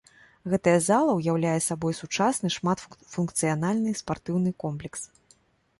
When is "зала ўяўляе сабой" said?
0.85-1.93